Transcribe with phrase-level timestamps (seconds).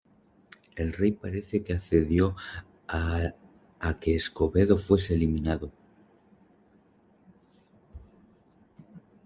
[0.75, 2.35] El rey parece que accedió
[2.87, 5.71] a que Escobedo fuese eliminado.